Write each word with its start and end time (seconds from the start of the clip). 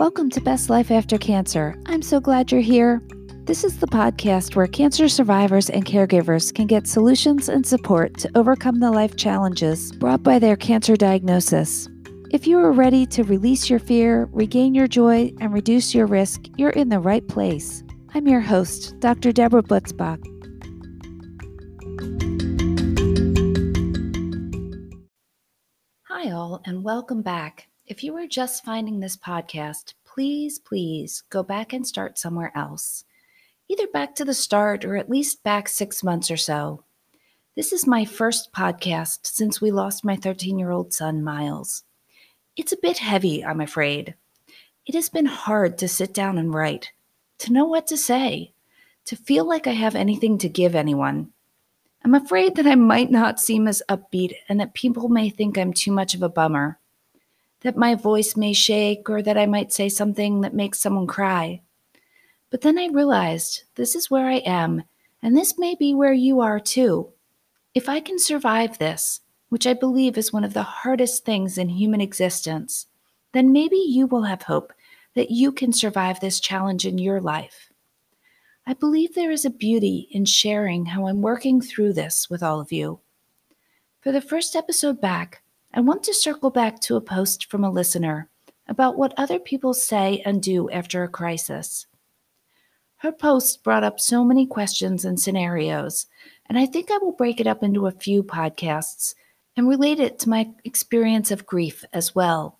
Welcome 0.00 0.30
to 0.30 0.40
Best 0.40 0.70
Life 0.70 0.90
After 0.90 1.18
Cancer. 1.18 1.78
I'm 1.84 2.00
so 2.00 2.20
glad 2.20 2.50
you're 2.50 2.62
here. 2.62 3.02
This 3.44 3.64
is 3.64 3.80
the 3.80 3.86
podcast 3.86 4.56
where 4.56 4.66
cancer 4.66 5.10
survivors 5.10 5.68
and 5.68 5.84
caregivers 5.84 6.54
can 6.54 6.66
get 6.66 6.86
solutions 6.86 7.50
and 7.50 7.66
support 7.66 8.16
to 8.20 8.30
overcome 8.34 8.80
the 8.80 8.90
life 8.90 9.16
challenges 9.16 9.92
brought 9.92 10.22
by 10.22 10.38
their 10.38 10.56
cancer 10.56 10.96
diagnosis. 10.96 11.86
If 12.30 12.46
you 12.46 12.58
are 12.60 12.72
ready 12.72 13.04
to 13.08 13.24
release 13.24 13.68
your 13.68 13.78
fear, 13.78 14.26
regain 14.32 14.74
your 14.74 14.88
joy, 14.88 15.34
and 15.38 15.52
reduce 15.52 15.94
your 15.94 16.06
risk, 16.06 16.46
you're 16.56 16.70
in 16.70 16.88
the 16.88 16.98
right 16.98 17.28
place. 17.28 17.82
I'm 18.14 18.26
your 18.26 18.40
host, 18.40 18.98
Dr. 19.00 19.32
Deborah 19.32 19.62
Butzbach. 19.62 20.24
Hi, 26.08 26.30
all, 26.30 26.62
and 26.64 26.82
welcome 26.84 27.20
back. 27.20 27.69
If 27.90 28.04
you 28.04 28.16
are 28.18 28.26
just 28.28 28.64
finding 28.64 29.00
this 29.00 29.16
podcast, 29.16 29.94
please, 30.04 30.60
please 30.60 31.24
go 31.28 31.42
back 31.42 31.72
and 31.72 31.84
start 31.84 32.20
somewhere 32.20 32.52
else. 32.54 33.04
Either 33.68 33.88
back 33.88 34.14
to 34.14 34.24
the 34.24 34.32
start 34.32 34.84
or 34.84 34.94
at 34.94 35.10
least 35.10 35.42
back 35.42 35.68
six 35.68 36.04
months 36.04 36.30
or 36.30 36.36
so. 36.36 36.84
This 37.56 37.72
is 37.72 37.88
my 37.88 38.04
first 38.04 38.52
podcast 38.52 39.26
since 39.26 39.60
we 39.60 39.72
lost 39.72 40.04
my 40.04 40.14
13 40.14 40.56
year 40.56 40.70
old 40.70 40.94
son, 40.94 41.24
Miles. 41.24 41.82
It's 42.56 42.70
a 42.70 42.78
bit 42.80 42.98
heavy, 42.98 43.44
I'm 43.44 43.60
afraid. 43.60 44.14
It 44.86 44.94
has 44.94 45.08
been 45.08 45.26
hard 45.26 45.76
to 45.78 45.88
sit 45.88 46.14
down 46.14 46.38
and 46.38 46.54
write, 46.54 46.92
to 47.38 47.52
know 47.52 47.64
what 47.64 47.88
to 47.88 47.96
say, 47.96 48.52
to 49.06 49.16
feel 49.16 49.44
like 49.44 49.66
I 49.66 49.72
have 49.72 49.96
anything 49.96 50.38
to 50.38 50.48
give 50.48 50.76
anyone. 50.76 51.32
I'm 52.04 52.14
afraid 52.14 52.54
that 52.54 52.68
I 52.68 52.76
might 52.76 53.10
not 53.10 53.40
seem 53.40 53.66
as 53.66 53.82
upbeat 53.88 54.34
and 54.48 54.60
that 54.60 54.74
people 54.74 55.08
may 55.08 55.28
think 55.28 55.58
I'm 55.58 55.72
too 55.72 55.90
much 55.90 56.14
of 56.14 56.22
a 56.22 56.28
bummer 56.28 56.78
that 57.60 57.76
my 57.76 57.94
voice 57.94 58.36
may 58.36 58.52
shake 58.52 59.08
or 59.10 59.22
that 59.22 59.36
I 59.36 59.46
might 59.46 59.72
say 59.72 59.88
something 59.88 60.40
that 60.40 60.54
makes 60.54 60.80
someone 60.80 61.06
cry. 61.06 61.62
But 62.50 62.62
then 62.62 62.78
I 62.78 62.86
realized 62.86 63.64
this 63.74 63.94
is 63.94 64.10
where 64.10 64.26
I 64.26 64.36
am, 64.38 64.82
and 65.22 65.36
this 65.36 65.58
may 65.58 65.74
be 65.74 65.94
where 65.94 66.12
you 66.12 66.40
are 66.40 66.58
too. 66.58 67.12
If 67.74 67.88
I 67.88 68.00
can 68.00 68.18
survive 68.18 68.78
this, 68.78 69.20
which 69.50 69.66
I 69.66 69.74
believe 69.74 70.16
is 70.16 70.32
one 70.32 70.44
of 70.44 70.54
the 70.54 70.62
hardest 70.62 71.24
things 71.24 71.58
in 71.58 71.68
human 71.68 72.00
existence, 72.00 72.86
then 73.32 73.52
maybe 73.52 73.76
you 73.76 74.06
will 74.06 74.22
have 74.22 74.42
hope 74.42 74.72
that 75.14 75.30
you 75.30 75.52
can 75.52 75.72
survive 75.72 76.20
this 76.20 76.40
challenge 76.40 76.86
in 76.86 76.98
your 76.98 77.20
life. 77.20 77.70
I 78.66 78.74
believe 78.74 79.14
there 79.14 79.30
is 79.30 79.44
a 79.44 79.50
beauty 79.50 80.08
in 80.10 80.24
sharing 80.24 80.86
how 80.86 81.06
I'm 81.06 81.22
working 81.22 81.60
through 81.60 81.92
this 81.92 82.30
with 82.30 82.42
all 82.42 82.60
of 82.60 82.72
you. 82.72 83.00
For 84.00 84.12
the 84.12 84.20
first 84.20 84.56
episode 84.56 85.00
back, 85.00 85.42
I 85.72 85.80
want 85.80 86.02
to 86.04 86.14
circle 86.14 86.50
back 86.50 86.80
to 86.80 86.96
a 86.96 87.00
post 87.00 87.46
from 87.46 87.62
a 87.62 87.70
listener 87.70 88.28
about 88.66 88.98
what 88.98 89.14
other 89.16 89.38
people 89.38 89.72
say 89.72 90.20
and 90.24 90.42
do 90.42 90.68
after 90.70 91.04
a 91.04 91.08
crisis. 91.08 91.86
Her 92.96 93.12
post 93.12 93.62
brought 93.62 93.84
up 93.84 94.00
so 94.00 94.24
many 94.24 94.46
questions 94.46 95.04
and 95.04 95.18
scenarios, 95.18 96.06
and 96.46 96.58
I 96.58 96.66
think 96.66 96.90
I 96.90 96.98
will 96.98 97.12
break 97.12 97.40
it 97.40 97.46
up 97.46 97.62
into 97.62 97.86
a 97.86 97.92
few 97.92 98.24
podcasts 98.24 99.14
and 99.56 99.68
relate 99.68 100.00
it 100.00 100.18
to 100.20 100.28
my 100.28 100.50
experience 100.64 101.30
of 101.30 101.46
grief 101.46 101.84
as 101.92 102.16
well. 102.16 102.58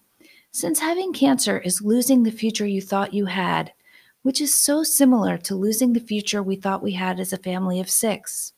Since 0.53 0.78
having 0.78 1.12
cancer 1.12 1.58
is 1.58 1.83
losing 1.83 2.22
the 2.22 2.31
future 2.31 2.66
you 2.66 2.81
thought 2.81 3.12
you 3.12 3.27
had, 3.27 3.72
which 4.22 4.41
is 4.41 4.55
so 4.55 4.84
similar 4.84 5.36
to 5.38 5.55
losing 5.56 5.92
the 5.92 6.00
future 6.00 6.42
we 6.42 6.56
thought 6.56 6.83
we 6.83 6.92
had 6.92 7.19
as 7.19 7.33
a 7.33 7.38
family 7.38 7.81
of 7.81 7.91
six. 7.91 8.53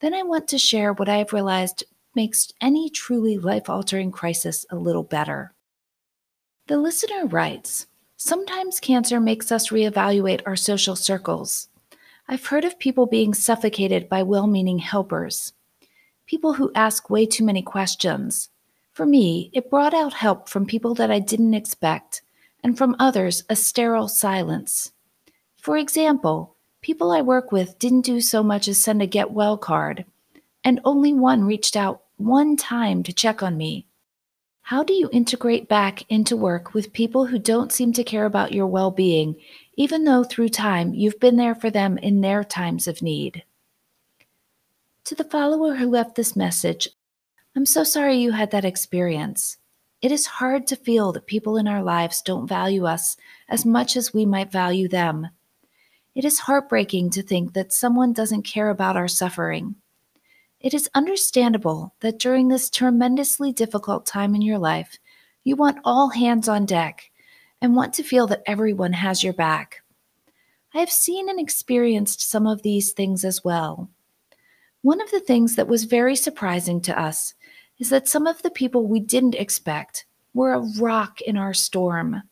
Then 0.00 0.12
I 0.12 0.22
want 0.22 0.48
to 0.48 0.58
share 0.58 0.92
what 0.92 1.08
I 1.08 1.16
have 1.16 1.32
realized 1.32 1.84
makes 2.14 2.52
any 2.60 2.88
truly 2.90 3.38
life 3.38 3.68
altering 3.68 4.10
crisis 4.10 4.64
a 4.70 4.76
little 4.76 5.02
better. 5.02 5.54
The 6.66 6.78
listener 6.78 7.26
writes 7.26 7.86
Sometimes 8.16 8.80
cancer 8.80 9.20
makes 9.20 9.52
us 9.52 9.68
reevaluate 9.68 10.40
our 10.46 10.56
social 10.56 10.96
circles. 10.96 11.68
I've 12.26 12.46
heard 12.46 12.64
of 12.64 12.78
people 12.78 13.04
being 13.04 13.34
suffocated 13.34 14.08
by 14.08 14.22
well 14.22 14.46
meaning 14.46 14.78
helpers, 14.78 15.52
people 16.26 16.54
who 16.54 16.72
ask 16.74 17.10
way 17.10 17.26
too 17.26 17.44
many 17.44 17.60
questions. 17.60 18.48
For 18.92 19.04
me, 19.04 19.50
it 19.52 19.68
brought 19.68 19.92
out 19.92 20.14
help 20.14 20.48
from 20.48 20.64
people 20.64 20.94
that 20.94 21.10
I 21.10 21.18
didn't 21.18 21.52
expect, 21.52 22.22
and 22.62 22.78
from 22.78 22.96
others, 22.98 23.44
a 23.50 23.56
sterile 23.56 24.08
silence. 24.08 24.92
For 25.60 25.76
example, 25.76 26.56
people 26.80 27.12
I 27.12 27.20
work 27.20 27.52
with 27.52 27.78
didn't 27.78 28.02
do 28.06 28.20
so 28.20 28.42
much 28.42 28.68
as 28.68 28.82
send 28.82 29.02
a 29.02 29.06
get 29.06 29.32
well 29.32 29.58
card, 29.58 30.06
and 30.62 30.80
only 30.84 31.12
one 31.12 31.44
reached 31.44 31.76
out 31.76 32.03
one 32.16 32.56
time 32.56 33.02
to 33.02 33.12
check 33.12 33.42
on 33.42 33.56
me. 33.56 33.86
How 34.62 34.82
do 34.82 34.94
you 34.94 35.10
integrate 35.12 35.68
back 35.68 36.10
into 36.10 36.36
work 36.36 36.72
with 36.72 36.92
people 36.92 37.26
who 37.26 37.38
don't 37.38 37.72
seem 37.72 37.92
to 37.92 38.04
care 38.04 38.24
about 38.24 38.52
your 38.52 38.66
well 38.66 38.90
being, 38.90 39.36
even 39.76 40.04
though 40.04 40.24
through 40.24 40.48
time 40.48 40.94
you've 40.94 41.20
been 41.20 41.36
there 41.36 41.54
for 41.54 41.70
them 41.70 41.98
in 41.98 42.20
their 42.20 42.42
times 42.42 42.88
of 42.88 43.02
need? 43.02 43.44
To 45.04 45.14
the 45.14 45.24
follower 45.24 45.74
who 45.74 45.90
left 45.90 46.14
this 46.14 46.34
message, 46.34 46.88
I'm 47.54 47.66
so 47.66 47.84
sorry 47.84 48.16
you 48.16 48.32
had 48.32 48.52
that 48.52 48.64
experience. 48.64 49.58
It 50.00 50.10
is 50.10 50.26
hard 50.26 50.66
to 50.68 50.76
feel 50.76 51.12
that 51.12 51.26
people 51.26 51.56
in 51.56 51.68
our 51.68 51.82
lives 51.82 52.22
don't 52.22 52.48
value 52.48 52.86
us 52.86 53.16
as 53.48 53.66
much 53.66 53.96
as 53.96 54.14
we 54.14 54.24
might 54.24 54.50
value 54.50 54.88
them. 54.88 55.28
It 56.14 56.24
is 56.24 56.40
heartbreaking 56.40 57.10
to 57.10 57.22
think 57.22 57.52
that 57.52 57.72
someone 57.72 58.12
doesn't 58.12 58.42
care 58.44 58.70
about 58.70 58.96
our 58.96 59.08
suffering. 59.08 59.76
It 60.64 60.72
is 60.72 60.88
understandable 60.94 61.94
that 62.00 62.18
during 62.18 62.48
this 62.48 62.70
tremendously 62.70 63.52
difficult 63.52 64.06
time 64.06 64.34
in 64.34 64.40
your 64.40 64.56
life, 64.56 64.98
you 65.44 65.56
want 65.56 65.76
all 65.84 66.08
hands 66.08 66.48
on 66.48 66.64
deck 66.64 67.10
and 67.60 67.76
want 67.76 67.92
to 67.92 68.02
feel 68.02 68.26
that 68.28 68.42
everyone 68.46 68.94
has 68.94 69.22
your 69.22 69.34
back. 69.34 69.82
I 70.72 70.78
have 70.78 70.90
seen 70.90 71.28
and 71.28 71.38
experienced 71.38 72.22
some 72.22 72.46
of 72.46 72.62
these 72.62 72.92
things 72.92 73.26
as 73.26 73.44
well. 73.44 73.90
One 74.80 75.02
of 75.02 75.10
the 75.10 75.20
things 75.20 75.54
that 75.56 75.68
was 75.68 75.84
very 75.84 76.16
surprising 76.16 76.80
to 76.80 76.98
us 76.98 77.34
is 77.78 77.90
that 77.90 78.08
some 78.08 78.26
of 78.26 78.40
the 78.40 78.48
people 78.48 78.86
we 78.86 79.00
didn't 79.00 79.34
expect 79.34 80.06
were 80.32 80.54
a 80.54 80.66
rock 80.80 81.20
in 81.20 81.36
our 81.36 81.52
storm. 81.52 82.22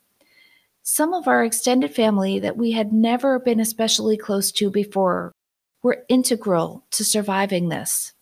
Some 0.81 1.13
of 1.13 1.27
our 1.27 1.43
extended 1.45 1.93
family 1.93 2.39
that 2.39 2.57
we 2.57 2.71
had 2.71 2.93
never 2.93 3.37
been 3.37 3.59
especially 3.59 4.17
close 4.17 4.51
to 4.53 4.71
before 4.71 5.33
were 5.83 6.03
integral 6.09 6.83
to 6.89 7.05
surviving 7.05 7.69
this. 7.69 8.12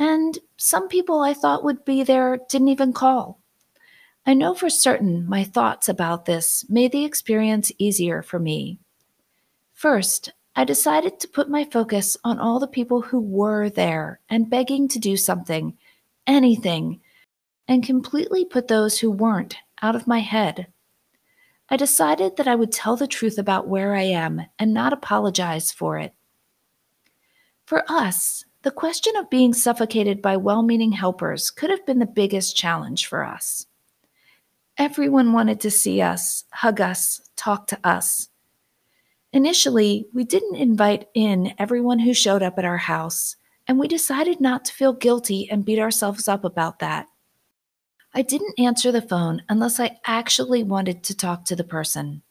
And 0.00 0.38
some 0.56 0.88
people 0.88 1.20
I 1.20 1.34
thought 1.34 1.62
would 1.62 1.84
be 1.84 2.02
there 2.02 2.38
didn't 2.48 2.68
even 2.68 2.94
call. 2.94 3.38
I 4.24 4.32
know 4.32 4.54
for 4.54 4.70
certain 4.70 5.28
my 5.28 5.44
thoughts 5.44 5.90
about 5.90 6.24
this 6.24 6.64
made 6.70 6.92
the 6.92 7.04
experience 7.04 7.70
easier 7.76 8.22
for 8.22 8.38
me. 8.38 8.78
First, 9.74 10.32
I 10.56 10.64
decided 10.64 11.20
to 11.20 11.28
put 11.28 11.50
my 11.50 11.64
focus 11.64 12.16
on 12.24 12.38
all 12.38 12.58
the 12.58 12.66
people 12.66 13.02
who 13.02 13.20
were 13.20 13.68
there 13.68 14.20
and 14.30 14.48
begging 14.48 14.88
to 14.88 14.98
do 14.98 15.18
something, 15.18 15.76
anything, 16.26 17.02
and 17.68 17.84
completely 17.84 18.46
put 18.46 18.68
those 18.68 18.98
who 18.98 19.10
weren't 19.10 19.56
out 19.82 19.94
of 19.96 20.06
my 20.06 20.20
head. 20.20 20.68
I 21.68 21.76
decided 21.76 22.38
that 22.38 22.48
I 22.48 22.54
would 22.54 22.72
tell 22.72 22.96
the 22.96 23.06
truth 23.06 23.36
about 23.36 23.68
where 23.68 23.94
I 23.94 24.02
am 24.02 24.46
and 24.58 24.72
not 24.72 24.94
apologize 24.94 25.70
for 25.70 25.98
it. 25.98 26.14
For 27.66 27.84
us, 27.86 28.46
the 28.62 28.70
question 28.70 29.16
of 29.16 29.30
being 29.30 29.54
suffocated 29.54 30.20
by 30.20 30.36
well 30.36 30.62
meaning 30.62 30.92
helpers 30.92 31.50
could 31.50 31.70
have 31.70 31.84
been 31.86 31.98
the 31.98 32.06
biggest 32.06 32.56
challenge 32.56 33.06
for 33.06 33.24
us. 33.24 33.66
Everyone 34.76 35.32
wanted 35.32 35.60
to 35.60 35.70
see 35.70 36.00
us, 36.02 36.44
hug 36.52 36.80
us, 36.80 37.22
talk 37.36 37.66
to 37.68 37.78
us. 37.84 38.28
Initially, 39.32 40.06
we 40.12 40.24
didn't 40.24 40.56
invite 40.56 41.08
in 41.14 41.54
everyone 41.58 42.00
who 42.00 42.12
showed 42.12 42.42
up 42.42 42.58
at 42.58 42.64
our 42.64 42.76
house, 42.76 43.36
and 43.66 43.78
we 43.78 43.88
decided 43.88 44.40
not 44.40 44.64
to 44.66 44.74
feel 44.74 44.92
guilty 44.92 45.48
and 45.50 45.64
beat 45.64 45.78
ourselves 45.78 46.28
up 46.28 46.44
about 46.44 46.80
that. 46.80 47.06
I 48.12 48.22
didn't 48.22 48.58
answer 48.58 48.90
the 48.90 49.02
phone 49.02 49.42
unless 49.48 49.78
I 49.78 49.98
actually 50.04 50.64
wanted 50.64 51.04
to 51.04 51.16
talk 51.16 51.44
to 51.46 51.56
the 51.56 51.64
person. 51.64 52.22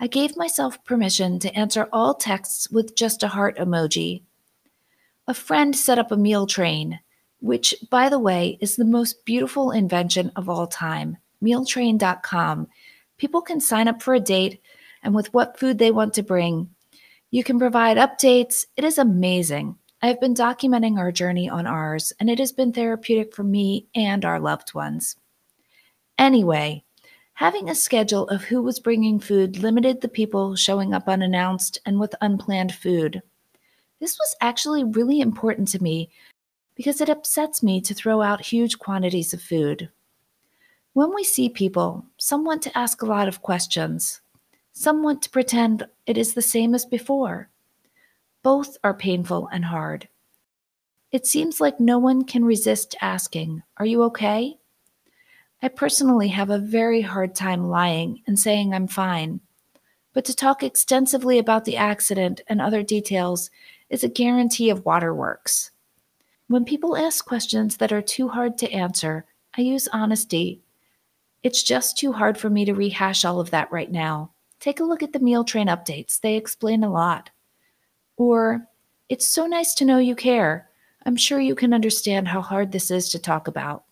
I 0.00 0.06
gave 0.06 0.36
myself 0.36 0.82
permission 0.84 1.38
to 1.40 1.54
answer 1.54 1.88
all 1.92 2.14
texts 2.14 2.70
with 2.70 2.96
just 2.96 3.22
a 3.22 3.28
heart 3.28 3.58
emoji 3.58 4.22
a 5.26 5.34
friend 5.34 5.74
set 5.74 5.98
up 5.98 6.12
a 6.12 6.16
meal 6.16 6.46
train, 6.46 7.00
which, 7.40 7.74
by 7.90 8.08
the 8.08 8.18
way, 8.18 8.58
is 8.60 8.76
the 8.76 8.84
most 8.84 9.24
beautiful 9.24 9.70
invention 9.70 10.30
of 10.36 10.48
all 10.48 10.66
time. 10.66 11.16
Mealtrain.com. 11.42 12.68
People 13.16 13.42
can 13.42 13.60
sign 13.60 13.88
up 13.88 14.02
for 14.02 14.14
a 14.14 14.20
date 14.20 14.60
and 15.02 15.14
with 15.14 15.32
what 15.32 15.58
food 15.58 15.78
they 15.78 15.90
want 15.90 16.14
to 16.14 16.22
bring. 16.22 16.68
You 17.30 17.44
can 17.44 17.58
provide 17.58 17.96
updates. 17.96 18.66
It 18.76 18.84
is 18.84 18.98
amazing. 18.98 19.76
I 20.02 20.08
have 20.08 20.20
been 20.20 20.34
documenting 20.34 20.98
our 20.98 21.10
journey 21.10 21.48
on 21.48 21.66
ours, 21.66 22.12
and 22.20 22.28
it 22.28 22.38
has 22.38 22.52
been 22.52 22.72
therapeutic 22.72 23.34
for 23.34 23.42
me 23.42 23.86
and 23.94 24.24
our 24.24 24.38
loved 24.38 24.74
ones. 24.74 25.16
Anyway, 26.18 26.84
having 27.32 27.68
a 27.68 27.74
schedule 27.74 28.28
of 28.28 28.44
who 28.44 28.62
was 28.62 28.78
bringing 28.78 29.18
food 29.18 29.58
limited 29.58 30.00
the 30.00 30.08
people 30.08 30.54
showing 30.54 30.94
up 30.94 31.08
unannounced 31.08 31.78
and 31.86 31.98
with 31.98 32.14
unplanned 32.20 32.74
food. 32.74 33.22
This 34.00 34.18
was 34.18 34.36
actually 34.40 34.84
really 34.84 35.20
important 35.20 35.68
to 35.68 35.82
me 35.82 36.10
because 36.74 37.00
it 37.00 37.08
upsets 37.08 37.62
me 37.62 37.80
to 37.80 37.94
throw 37.94 38.22
out 38.22 38.44
huge 38.44 38.78
quantities 38.78 39.32
of 39.32 39.42
food. 39.42 39.88
When 40.92 41.14
we 41.14 41.24
see 41.24 41.48
people, 41.48 42.04
some 42.18 42.44
want 42.44 42.62
to 42.62 42.78
ask 42.78 43.02
a 43.02 43.06
lot 43.06 43.28
of 43.28 43.42
questions. 43.42 44.20
Some 44.72 45.02
want 45.02 45.22
to 45.22 45.30
pretend 45.30 45.86
it 46.06 46.18
is 46.18 46.34
the 46.34 46.42
same 46.42 46.74
as 46.74 46.84
before. 46.84 47.48
Both 48.42 48.76
are 48.84 48.94
painful 48.94 49.48
and 49.52 49.64
hard. 49.64 50.08
It 51.12 51.26
seems 51.26 51.60
like 51.60 51.78
no 51.78 51.98
one 51.98 52.24
can 52.24 52.44
resist 52.44 52.96
asking, 53.00 53.62
Are 53.76 53.86
you 53.86 54.02
okay? 54.04 54.58
I 55.62 55.68
personally 55.68 56.28
have 56.28 56.50
a 56.50 56.58
very 56.58 57.00
hard 57.00 57.34
time 57.34 57.68
lying 57.68 58.22
and 58.26 58.38
saying 58.38 58.74
I'm 58.74 58.88
fine. 58.88 59.40
But 60.12 60.24
to 60.26 60.34
talk 60.36 60.62
extensively 60.62 61.38
about 61.38 61.64
the 61.64 61.76
accident 61.76 62.40
and 62.48 62.60
other 62.60 62.82
details 62.82 63.50
is 63.90 64.04
a 64.04 64.08
guarantee 64.08 64.70
of 64.70 64.84
waterworks. 64.84 65.70
When 66.48 66.64
people 66.64 66.96
ask 66.96 67.24
questions 67.24 67.76
that 67.78 67.92
are 67.92 68.02
too 68.02 68.28
hard 68.28 68.58
to 68.58 68.70
answer, 68.70 69.24
I 69.56 69.62
use 69.62 69.88
honesty. 69.92 70.60
It's 71.42 71.62
just 71.62 71.96
too 71.96 72.12
hard 72.12 72.36
for 72.36 72.50
me 72.50 72.64
to 72.64 72.74
rehash 72.74 73.24
all 73.24 73.40
of 73.40 73.50
that 73.50 73.70
right 73.72 73.90
now. 73.90 74.32
Take 74.60 74.80
a 74.80 74.84
look 74.84 75.02
at 75.02 75.12
the 75.12 75.18
meal 75.18 75.44
train 75.44 75.68
updates, 75.68 76.20
they 76.20 76.36
explain 76.36 76.84
a 76.84 76.92
lot. 76.92 77.30
Or, 78.16 78.66
it's 79.08 79.28
so 79.28 79.46
nice 79.46 79.74
to 79.74 79.84
know 79.84 79.98
you 79.98 80.14
care. 80.14 80.70
I'm 81.04 81.16
sure 81.16 81.40
you 81.40 81.54
can 81.54 81.74
understand 81.74 82.28
how 82.28 82.40
hard 82.40 82.72
this 82.72 82.90
is 82.90 83.10
to 83.10 83.18
talk 83.18 83.48
about. 83.48 83.84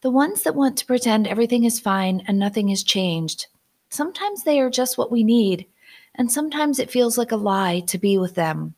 The 0.00 0.10
ones 0.10 0.42
that 0.42 0.54
want 0.54 0.76
to 0.78 0.86
pretend 0.86 1.28
everything 1.28 1.64
is 1.64 1.78
fine 1.78 2.22
and 2.26 2.38
nothing 2.38 2.68
has 2.68 2.82
changed, 2.82 3.46
sometimes 3.90 4.42
they 4.42 4.58
are 4.60 4.70
just 4.70 4.96
what 4.96 5.12
we 5.12 5.22
need, 5.22 5.66
and 6.20 6.30
sometimes 6.30 6.78
it 6.78 6.90
feels 6.90 7.16
like 7.16 7.32
a 7.32 7.36
lie 7.36 7.80
to 7.80 7.96
be 7.96 8.18
with 8.18 8.34
them. 8.34 8.74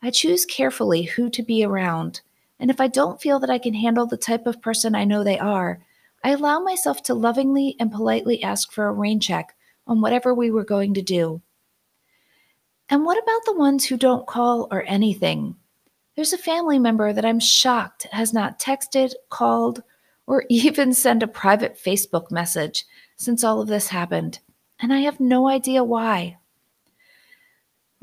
I 0.00 0.10
choose 0.10 0.44
carefully 0.44 1.02
who 1.02 1.28
to 1.30 1.42
be 1.42 1.64
around, 1.64 2.20
and 2.60 2.70
if 2.70 2.80
I 2.80 2.86
don't 2.86 3.20
feel 3.20 3.40
that 3.40 3.50
I 3.50 3.58
can 3.58 3.74
handle 3.74 4.06
the 4.06 4.16
type 4.16 4.46
of 4.46 4.62
person 4.62 4.94
I 4.94 5.02
know 5.02 5.24
they 5.24 5.36
are, 5.36 5.80
I 6.22 6.30
allow 6.30 6.60
myself 6.60 7.02
to 7.02 7.14
lovingly 7.14 7.74
and 7.80 7.90
politely 7.90 8.40
ask 8.40 8.70
for 8.70 8.86
a 8.86 8.92
rain 8.92 9.18
check 9.18 9.56
on 9.88 10.00
whatever 10.00 10.32
we 10.32 10.52
were 10.52 10.62
going 10.62 10.94
to 10.94 11.02
do. 11.02 11.42
And 12.88 13.04
what 13.04 13.20
about 13.20 13.44
the 13.46 13.58
ones 13.58 13.86
who 13.86 13.96
don't 13.96 14.24
call 14.24 14.68
or 14.70 14.84
anything? 14.86 15.56
There's 16.14 16.32
a 16.32 16.38
family 16.38 16.78
member 16.78 17.12
that 17.12 17.24
I'm 17.24 17.40
shocked 17.40 18.06
has 18.12 18.32
not 18.32 18.60
texted, 18.60 19.14
called, 19.28 19.82
or 20.28 20.44
even 20.48 20.94
sent 20.94 21.24
a 21.24 21.26
private 21.26 21.76
Facebook 21.76 22.30
message 22.30 22.84
since 23.16 23.42
all 23.42 23.60
of 23.60 23.66
this 23.66 23.88
happened, 23.88 24.38
and 24.78 24.92
I 24.92 25.00
have 25.00 25.18
no 25.18 25.48
idea 25.48 25.82
why. 25.82 26.36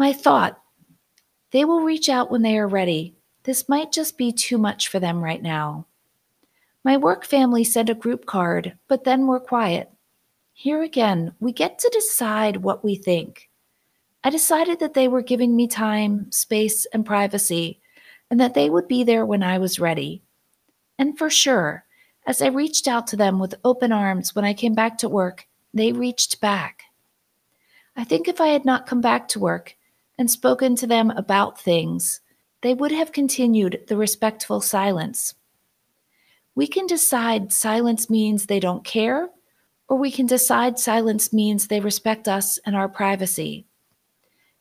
My 0.02 0.14
thought 0.14 0.60
they 1.52 1.64
will 1.64 1.82
reach 1.82 2.10
out 2.10 2.32
when 2.32 2.42
they 2.42 2.58
are 2.58 2.68
ready. 2.68 3.14
This 3.44 3.70
might 3.70 3.92
just 3.92 4.18
be 4.18 4.32
too 4.32 4.58
much 4.58 4.88
for 4.88 5.00
them 5.00 5.24
right 5.24 5.44
now. 5.44 5.86
My 6.84 6.98
work 6.98 7.24
family 7.24 7.64
sent 7.64 7.88
a 7.88 7.94
group 7.94 8.26
card, 8.26 8.76
but 8.88 9.04
then 9.04 9.28
were 9.28 9.40
quiet. 9.40 9.92
Here 10.54 10.82
again, 10.82 11.36
we 11.40 11.52
get 11.52 11.78
to 11.78 11.92
decide 11.94 12.64
what 12.64 12.84
we 12.84 12.96
think. 12.96 13.52
I 14.24 14.32
decided 14.32 14.80
that 14.80 14.96
they 14.96 15.08
were 15.08 15.22
giving 15.22 15.56
me 15.56 15.68
time, 15.68 16.32
space, 16.32 16.88
and 16.88 17.06
privacy, 17.06 17.80
and 18.32 18.40
that 18.40 18.56
they 18.56 18.72
would 18.72 18.88
be 18.88 19.04
there 19.04 19.24
when 19.28 19.44
I 19.44 19.60
was 19.60 19.80
ready. 19.80 20.24
And 20.98 21.16
for 21.16 21.30
sure, 21.30 21.86
as 22.26 22.42
I 22.42 22.48
reached 22.48 22.88
out 22.88 23.06
to 23.10 23.16
them 23.16 23.38
with 23.38 23.54
open 23.64 23.92
arms 23.92 24.34
when 24.34 24.46
I 24.46 24.56
came 24.56 24.74
back 24.74 24.98
to 24.98 25.08
work, 25.08 25.46
they 25.76 25.92
reached 25.92 26.42
back. 26.42 26.86
I 27.96 28.04
think 28.04 28.28
if 28.28 28.42
I 28.42 28.48
had 28.48 28.66
not 28.66 28.88
come 28.88 29.02
back 29.02 29.28
to 29.28 29.40
work 29.40 29.76
and 30.22 30.32
spoken 30.32 30.78
to 30.78 30.88
them 30.88 31.12
about 31.12 31.60
things, 31.60 32.22
they 32.62 32.74
would 32.74 32.94
have 32.94 33.12
continued 33.12 33.84
the 33.90 33.98
respectful 33.98 34.62
silence. 34.62 35.36
We 36.56 36.68
can 36.68 36.88
decide 36.88 37.52
silence 37.52 38.10
means 38.10 38.46
they 38.46 38.62
don't 38.62 38.86
care, 38.86 39.30
or 39.90 39.98
we 39.98 40.12
can 40.12 40.28
decide 40.28 40.80
silence 40.80 41.34
means 41.34 41.68
they 41.68 41.82
respect 41.82 42.30
us 42.30 42.58
and 42.66 42.74
our 42.78 42.88
privacy. 42.88 43.66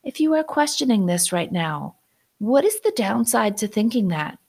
If 0.03 0.19
you 0.19 0.35
are 0.35 0.43
questioning 0.43 1.07
this 1.07 1.31
right 1.31 1.53
now, 1.53 1.95
what 2.39 2.65
is 2.65 2.81
the 2.81 2.93
downside 2.97 3.57
to 3.59 3.69
thinking 3.69 4.09
that? 4.09 4.41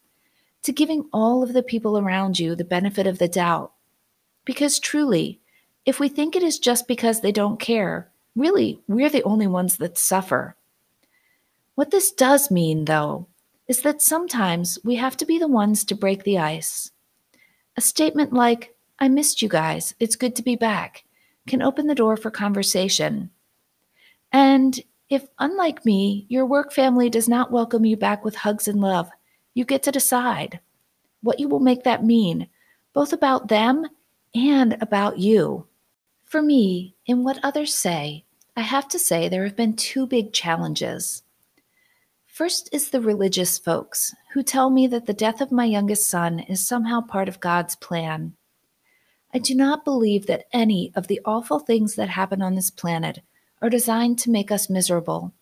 to 0.63 0.71
giving 0.71 1.05
all 1.11 1.43
of 1.43 1.53
the 1.53 1.63
people 1.63 1.97
around 1.97 2.39
you 2.39 2.55
the 2.55 2.63
benefit 2.63 3.07
of 3.07 3.17
the 3.17 3.27
doubt. 3.27 3.71
Because 4.45 4.79
truly, 4.79 5.39
if 5.85 5.99
we 5.99 6.09
think 6.09 6.35
it 6.35 6.43
is 6.43 6.59
just 6.59 6.87
because 6.87 7.21
they 7.21 7.31
don't 7.31 7.59
care, 7.59 8.09
really, 8.35 8.79
we're 8.87 9.09
the 9.09 9.23
only 9.23 9.47
ones 9.47 9.77
that 9.77 9.97
suffer. 9.97 10.55
What 11.81 11.89
this 11.89 12.11
does 12.11 12.51
mean, 12.51 12.85
though, 12.85 13.25
is 13.67 13.81
that 13.81 14.03
sometimes 14.03 14.77
we 14.83 14.97
have 14.97 15.17
to 15.17 15.25
be 15.25 15.39
the 15.39 15.47
ones 15.47 15.83
to 15.85 15.95
break 15.95 16.23
the 16.23 16.37
ice. 16.37 16.91
A 17.75 17.81
statement 17.81 18.31
like, 18.31 18.75
I 18.99 19.07
missed 19.07 19.41
you 19.41 19.49
guys, 19.49 19.95
it's 19.99 20.15
good 20.15 20.35
to 20.35 20.43
be 20.43 20.55
back, 20.55 21.05
can 21.47 21.63
open 21.63 21.87
the 21.87 21.95
door 21.95 22.17
for 22.17 22.29
conversation. 22.29 23.31
And 24.31 24.79
if, 25.09 25.25
unlike 25.39 25.83
me, 25.83 26.27
your 26.29 26.45
work 26.45 26.71
family 26.71 27.09
does 27.09 27.27
not 27.27 27.51
welcome 27.51 27.83
you 27.83 27.97
back 27.97 28.23
with 28.23 28.35
hugs 28.35 28.67
and 28.67 28.79
love, 28.79 29.09
you 29.55 29.65
get 29.65 29.81
to 29.81 29.91
decide 29.91 30.59
what 31.23 31.39
you 31.39 31.49
will 31.49 31.59
make 31.59 31.83
that 31.83 32.05
mean, 32.05 32.47
both 32.93 33.11
about 33.11 33.47
them 33.47 33.87
and 34.35 34.77
about 34.81 35.17
you. 35.17 35.65
For 36.25 36.43
me, 36.43 36.93
in 37.07 37.23
what 37.23 37.39
others 37.41 37.73
say, 37.73 38.23
I 38.55 38.61
have 38.61 38.87
to 38.89 38.99
say 38.99 39.27
there 39.27 39.45
have 39.45 39.57
been 39.57 39.75
two 39.75 40.05
big 40.05 40.31
challenges. 40.31 41.23
First 42.31 42.69
is 42.71 42.89
the 42.89 43.01
religious 43.01 43.57
folks 43.57 44.15
who 44.31 44.41
tell 44.41 44.69
me 44.69 44.87
that 44.87 45.05
the 45.05 45.13
death 45.13 45.41
of 45.41 45.51
my 45.51 45.65
youngest 45.65 46.09
son 46.09 46.39
is 46.39 46.65
somehow 46.65 47.01
part 47.01 47.27
of 47.27 47.41
God's 47.41 47.75
plan. 47.75 48.37
I 49.33 49.37
do 49.39 49.53
not 49.53 49.83
believe 49.83 50.27
that 50.27 50.45
any 50.53 50.93
of 50.95 51.07
the 51.07 51.19
awful 51.25 51.59
things 51.59 51.95
that 51.95 52.07
happen 52.07 52.41
on 52.41 52.55
this 52.55 52.71
planet 52.71 53.21
are 53.61 53.69
designed 53.69 54.17
to 54.19 54.31
make 54.31 54.49
us 54.49 54.69
miserable. 54.69 55.33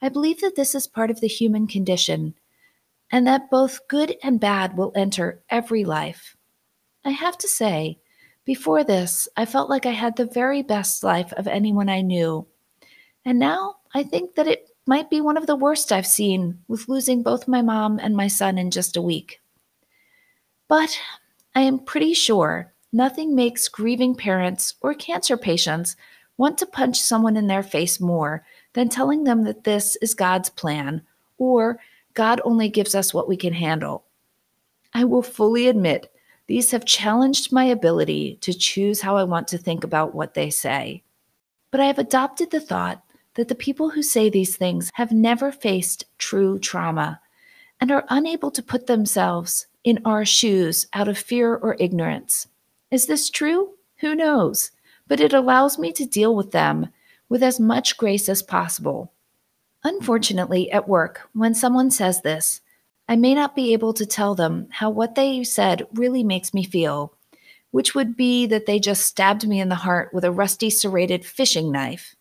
I 0.00 0.08
believe 0.08 0.40
that 0.40 0.54
this 0.54 0.76
is 0.76 0.86
part 0.86 1.10
of 1.10 1.20
the 1.20 1.26
human 1.26 1.66
condition 1.66 2.34
and 3.10 3.26
that 3.26 3.50
both 3.50 3.88
good 3.88 4.14
and 4.22 4.38
bad 4.38 4.76
will 4.76 4.92
enter 4.94 5.42
every 5.50 5.84
life. 5.84 6.36
I 7.04 7.10
have 7.10 7.36
to 7.38 7.48
say, 7.48 7.98
before 8.44 8.84
this, 8.84 9.28
I 9.36 9.46
felt 9.46 9.68
like 9.68 9.84
I 9.84 9.90
had 9.90 10.14
the 10.14 10.26
very 10.26 10.62
best 10.62 11.02
life 11.02 11.32
of 11.32 11.48
anyone 11.48 11.88
I 11.88 12.02
knew. 12.02 12.46
And 13.24 13.40
now 13.40 13.78
I 13.92 14.04
think 14.04 14.36
that 14.36 14.46
it 14.46 14.68
might 14.86 15.10
be 15.10 15.20
one 15.20 15.36
of 15.36 15.46
the 15.46 15.56
worst 15.56 15.92
I've 15.92 16.06
seen 16.06 16.58
with 16.68 16.88
losing 16.88 17.22
both 17.22 17.48
my 17.48 17.62
mom 17.62 17.98
and 17.98 18.16
my 18.16 18.28
son 18.28 18.58
in 18.58 18.70
just 18.70 18.96
a 18.96 19.02
week. 19.02 19.40
But 20.68 20.98
I 21.54 21.60
am 21.60 21.78
pretty 21.78 22.14
sure 22.14 22.72
nothing 22.92 23.34
makes 23.34 23.68
grieving 23.68 24.14
parents 24.14 24.74
or 24.80 24.94
cancer 24.94 25.36
patients 25.36 25.96
want 26.36 26.58
to 26.58 26.66
punch 26.66 27.00
someone 27.00 27.36
in 27.36 27.46
their 27.46 27.62
face 27.62 28.00
more 28.00 28.44
than 28.72 28.88
telling 28.88 29.24
them 29.24 29.44
that 29.44 29.64
this 29.64 29.96
is 29.96 30.14
God's 30.14 30.50
plan 30.50 31.02
or 31.38 31.78
God 32.14 32.40
only 32.44 32.68
gives 32.68 32.94
us 32.94 33.14
what 33.14 33.28
we 33.28 33.36
can 33.36 33.52
handle. 33.52 34.04
I 34.92 35.04
will 35.04 35.22
fully 35.22 35.68
admit 35.68 36.12
these 36.46 36.70
have 36.72 36.84
challenged 36.84 37.52
my 37.52 37.64
ability 37.64 38.38
to 38.42 38.52
choose 38.52 39.00
how 39.00 39.16
I 39.16 39.24
want 39.24 39.48
to 39.48 39.58
think 39.58 39.82
about 39.82 40.14
what 40.14 40.34
they 40.34 40.50
say. 40.50 41.02
But 41.70 41.80
I 41.80 41.86
have 41.86 41.98
adopted 41.98 42.50
the 42.50 42.60
thought 42.60 43.03
that 43.34 43.48
the 43.48 43.54
people 43.54 43.90
who 43.90 44.02
say 44.02 44.28
these 44.28 44.56
things 44.56 44.90
have 44.94 45.12
never 45.12 45.50
faced 45.50 46.04
true 46.18 46.58
trauma 46.58 47.20
and 47.80 47.90
are 47.90 48.04
unable 48.08 48.50
to 48.50 48.62
put 48.62 48.86
themselves 48.86 49.66
in 49.82 50.00
our 50.04 50.24
shoes 50.24 50.86
out 50.92 51.08
of 51.08 51.18
fear 51.18 51.54
or 51.54 51.76
ignorance. 51.78 52.46
Is 52.90 53.06
this 53.06 53.30
true? 53.30 53.74
Who 53.98 54.14
knows? 54.14 54.70
But 55.06 55.20
it 55.20 55.32
allows 55.32 55.78
me 55.78 55.92
to 55.92 56.06
deal 56.06 56.34
with 56.34 56.52
them 56.52 56.88
with 57.28 57.42
as 57.42 57.58
much 57.60 57.96
grace 57.96 58.28
as 58.28 58.42
possible 58.42 59.12
Unfortunately, 59.84 60.72
at 60.72 60.88
work, 60.88 61.28
when 61.34 61.54
someone 61.54 61.90
says 61.90 62.22
this, 62.22 62.62
I 63.06 63.16
may 63.16 63.34
not 63.34 63.54
be 63.54 63.74
able 63.74 63.92
to 63.94 64.06
tell 64.06 64.34
them 64.34 64.66
how 64.70 64.88
what 64.88 65.14
they 65.14 65.44
said 65.44 65.86
really 65.92 66.24
makes 66.24 66.54
me 66.54 66.64
feel, 66.64 67.12
which 67.70 67.94
would 67.94 68.16
be 68.16 68.46
that 68.46 68.64
they 68.64 68.80
just 68.80 69.02
stabbed 69.02 69.46
me 69.46 69.60
in 69.60 69.68
the 69.68 69.74
heart 69.74 70.14
with 70.14 70.24
a 70.24 70.32
rusty 70.32 70.70
serrated 70.70 71.26
fishing 71.26 71.70
knife. 71.70 72.16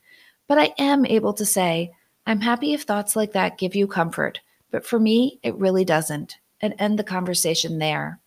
But 0.47 0.59
I 0.59 0.73
am 0.77 1.05
able 1.05 1.33
to 1.33 1.45
say, 1.45 1.91
I'm 2.25 2.41
happy 2.41 2.73
if 2.73 2.83
thoughts 2.83 3.15
like 3.15 3.33
that 3.33 3.57
give 3.57 3.75
you 3.75 3.87
comfort, 3.87 4.39
but 4.71 4.85
for 4.85 4.99
me, 4.99 5.39
it 5.43 5.55
really 5.55 5.85
doesn't, 5.85 6.37
and 6.61 6.73
end 6.79 6.97
the 6.97 7.03
conversation 7.03 7.79
there. 7.79 8.19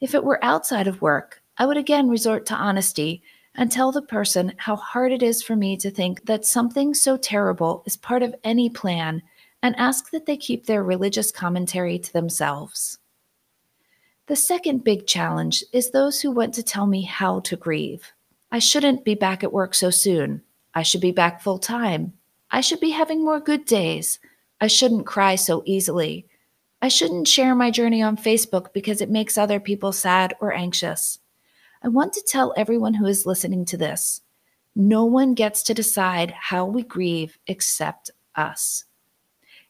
If 0.00 0.14
it 0.14 0.24
were 0.24 0.44
outside 0.44 0.86
of 0.86 1.02
work, 1.02 1.42
I 1.56 1.66
would 1.66 1.76
again 1.76 2.08
resort 2.08 2.46
to 2.46 2.54
honesty 2.54 3.22
and 3.54 3.70
tell 3.70 3.90
the 3.90 4.02
person 4.02 4.52
how 4.56 4.76
hard 4.76 5.10
it 5.10 5.22
is 5.22 5.42
for 5.42 5.56
me 5.56 5.76
to 5.78 5.90
think 5.90 6.24
that 6.26 6.44
something 6.44 6.94
so 6.94 7.16
terrible 7.16 7.82
is 7.86 7.96
part 7.96 8.22
of 8.22 8.34
any 8.44 8.70
plan 8.70 9.22
and 9.62 9.74
ask 9.76 10.10
that 10.10 10.26
they 10.26 10.36
keep 10.36 10.66
their 10.66 10.84
religious 10.84 11.32
commentary 11.32 11.98
to 11.98 12.12
themselves. 12.12 12.98
The 14.26 14.36
second 14.36 14.84
big 14.84 15.06
challenge 15.06 15.64
is 15.72 15.90
those 15.90 16.20
who 16.20 16.30
want 16.30 16.54
to 16.54 16.62
tell 16.62 16.86
me 16.86 17.02
how 17.02 17.40
to 17.40 17.56
grieve. 17.56 18.12
I 18.52 18.60
shouldn't 18.60 19.04
be 19.04 19.14
back 19.14 19.42
at 19.42 19.52
work 19.52 19.74
so 19.74 19.90
soon. 19.90 20.42
I 20.74 20.82
should 20.82 21.00
be 21.00 21.12
back 21.12 21.40
full 21.40 21.58
time. 21.58 22.12
I 22.50 22.60
should 22.60 22.80
be 22.80 22.90
having 22.90 23.24
more 23.24 23.40
good 23.40 23.64
days. 23.64 24.18
I 24.60 24.66
shouldn't 24.66 25.06
cry 25.06 25.34
so 25.34 25.62
easily. 25.66 26.26
I 26.80 26.88
shouldn't 26.88 27.28
share 27.28 27.54
my 27.54 27.70
journey 27.70 28.02
on 28.02 28.16
Facebook 28.16 28.72
because 28.72 29.00
it 29.00 29.10
makes 29.10 29.36
other 29.36 29.60
people 29.60 29.92
sad 29.92 30.34
or 30.40 30.52
anxious. 30.52 31.18
I 31.82 31.88
want 31.88 32.12
to 32.14 32.22
tell 32.22 32.54
everyone 32.56 32.94
who 32.94 33.06
is 33.06 33.26
listening 33.26 33.64
to 33.66 33.76
this 33.76 34.20
no 34.74 35.04
one 35.04 35.34
gets 35.34 35.64
to 35.64 35.74
decide 35.74 36.30
how 36.30 36.64
we 36.64 36.84
grieve 36.84 37.36
except 37.48 38.12
us. 38.36 38.84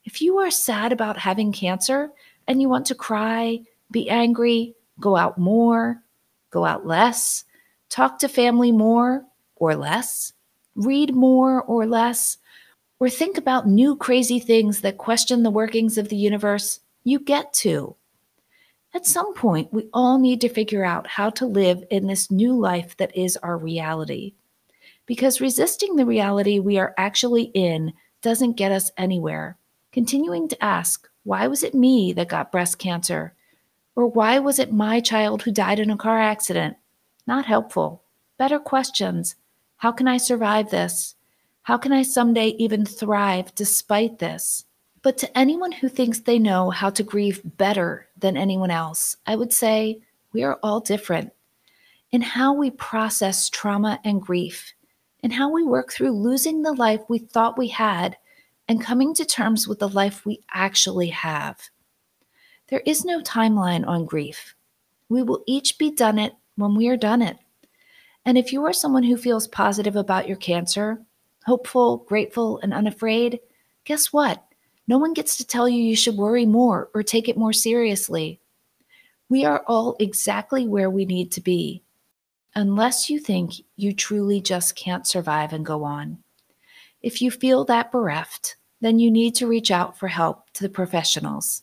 If 0.04 0.20
you 0.20 0.36
are 0.38 0.50
sad 0.50 0.92
about 0.92 1.16
having 1.16 1.50
cancer 1.50 2.10
and 2.46 2.60
you 2.60 2.68
want 2.68 2.86
to 2.86 2.94
cry, 2.94 3.60
be 3.90 4.10
angry, 4.10 4.74
go 5.00 5.16
out 5.16 5.38
more, 5.38 6.02
go 6.50 6.66
out 6.66 6.86
less, 6.86 7.44
talk 7.88 8.18
to 8.18 8.28
family 8.28 8.70
more 8.70 9.24
or 9.56 9.76
less, 9.76 10.34
read 10.78 11.14
more 11.14 11.62
or 11.62 11.87
less, 11.87 12.38
or 12.99 13.11
think 13.11 13.37
about 13.37 13.68
new 13.68 13.94
crazy 13.97 14.38
things 14.38 14.80
that 14.80 14.99
question 14.99 15.42
the 15.42 15.50
workings 15.50 15.99
of 15.99 16.08
the 16.08 16.16
universe, 16.16 16.80
you 17.04 17.18
get 17.18 17.52
to. 17.52 17.94
At 18.94 19.06
some 19.06 19.35
point, 19.35 19.73
we 19.73 19.88
all 19.92 20.18
need 20.18 20.40
to 20.40 20.49
figure 20.49 20.85
out 20.85 21.06
how 21.06 21.30
to 21.30 21.47
live 21.47 21.85
in 21.90 22.06
this 22.06 22.30
new 22.30 22.58
life 22.58 22.97
that 22.97 23.14
is 23.16 23.37
our 23.38 23.58
reality 23.58 24.32
because 25.08 25.40
resisting 25.40 25.97
the 25.97 26.06
reality 26.06 26.61
we 26.61 26.78
are 26.78 26.94
actually 26.99 27.44
in 27.54 27.94
doesn't 28.20 28.58
get 28.58 28.70
us 28.70 28.92
anywhere. 28.99 29.56
Continuing 29.90 30.47
to 30.49 30.62
ask, 30.62 31.08
why 31.25 31.47
was 31.47 31.64
it 31.64 31.75
me 31.75 32.12
that 32.12 32.28
got 32.28 32.52
breast 32.52 32.78
cancer? 32.78 33.35
Or 33.97 34.06
why 34.06 34.38
was 34.38 34.58
it 34.58 34.70
my 34.70 35.00
child 35.00 35.42
who 35.42 35.50
died 35.50 35.80
in 35.80 35.90
a 35.90 35.97
car 35.97 36.20
accident? 36.20 36.76
Not 37.26 37.47
helpful. 37.47 38.02
Better 38.37 38.58
questions. 38.58 39.35
How 39.78 39.92
can 39.92 40.08
I 40.08 40.16
survive 40.16 40.70
this? 40.70 41.14
How 41.62 41.78
can 41.78 41.92
I 41.92 42.02
someday 42.02 42.49
even 42.58 42.85
thrive 42.85 43.54
despite 43.54 44.18
this? 44.18 44.64
But 45.02 45.16
to 45.18 45.38
anyone 45.38 45.70
who 45.70 45.88
thinks 45.88 46.18
they 46.18 46.40
know 46.40 46.70
how 46.70 46.90
to 46.90 47.04
grieve 47.04 47.40
better 47.44 48.08
than 48.18 48.37
anyone 48.37 48.73
else, 48.73 49.16
I 49.25 49.37
would 49.37 49.52
say 49.52 50.00
we 50.32 50.42
are 50.42 50.58
all 50.64 50.80
different. 50.80 51.32
In 52.11 52.23
how 52.23 52.52
we 52.54 52.70
process 52.73 53.49
trauma 53.49 54.00
and 54.04 54.20
grief, 54.20 54.73
in 55.23 55.30
how 55.30 55.49
we 55.49 55.62
work 55.62 55.92
through 55.92 56.11
losing 56.11 56.62
the 56.62 56.73
life 56.73 57.02
we 57.08 57.18
thought 57.18 57.56
we 57.56 57.68
had 57.68 58.16
and 58.66 58.82
coming 58.82 59.14
to 59.14 59.25
terms 59.25 59.68
with 59.68 59.78
the 59.78 59.88
life 59.88 60.26
we 60.26 60.40
actually 60.52 61.11
have. 61.11 61.70
There 62.66 62.82
is 62.85 63.04
no 63.04 63.20
timeline 63.20 63.87
on 63.87 64.06
grief. 64.06 64.56
We 65.08 65.23
will 65.23 65.44
each 65.47 65.78
be 65.78 65.92
done 65.92 66.18
it 66.18 66.35
when 66.56 66.75
we 66.75 66.88
are 66.88 66.97
done 66.97 67.23
it. 67.23 67.38
And 68.25 68.37
if 68.37 68.52
you 68.52 68.64
are 68.66 68.72
someone 68.72 69.04
who 69.04 69.16
feels 69.16 69.48
positive 69.48 69.96
about 69.96 70.28
your 70.28 70.37
cancer, 70.37 71.00
hopeful, 71.44 71.98
grateful, 71.98 72.58
and 72.60 72.75
unafraid, 72.75 73.40
guess 73.84 74.12
what? 74.12 74.44
No 74.87 74.98
one 74.98 75.14
gets 75.14 75.37
to 75.37 75.46
tell 75.46 75.68
you 75.68 75.82
you 75.82 75.96
should 75.96 76.16
worry 76.16 76.46
more 76.46 76.90
or 76.94 77.02
take 77.02 77.28
it 77.28 77.37
more 77.37 77.52
seriously. 77.52 78.40
We 79.28 79.44
are 79.44 79.62
all 79.66 79.96
exactly 79.98 80.66
where 80.66 80.90
we 80.90 81.04
need 81.04 81.30
to 81.32 81.40
be 81.40 81.82
unless 82.54 83.08
you 83.08 83.20
think 83.20 83.54
you 83.76 83.92
truly 83.92 84.40
just 84.40 84.75
can't 84.75 85.06
survive 85.06 85.52
and 85.52 85.64
go 85.64 85.84
on. 85.84 86.18
If 87.02 87.22
you 87.22 87.30
feel 87.30 87.64
that 87.66 87.92
bereft, 87.92 88.56
then 88.80 88.98
you 88.98 89.10
need 89.10 89.34
to 89.37 89.46
reach 89.46 89.70
out 89.70 89.98
for 89.98 90.08
help 90.08 90.50
to 90.54 90.62
the 90.62 90.68
professionals. 90.68 91.62